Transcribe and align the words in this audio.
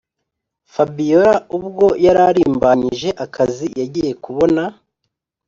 fabiora 0.73 1.33
ubwo 1.57 1.85
yararimbanyije 2.05 3.09
akazi 3.25 3.67
yagiye 3.79 4.11
kubona 4.23 4.63